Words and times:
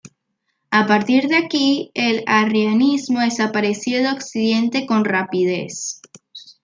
A 0.71 0.87
partir 0.87 1.27
de 1.27 1.35
aquí, 1.35 1.91
el 1.93 2.23
arrianismo 2.25 3.19
desapareció 3.19 3.99
de 3.99 4.09
occidente 4.09 4.87
con 4.87 5.05
rapidez. 5.05 6.01